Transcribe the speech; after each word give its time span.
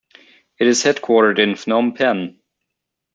It 0.57 0.65
is 0.65 0.83
headquartered 0.83 1.37
in 1.37 1.51
Phnom 1.51 1.95
Penh. 1.95 2.39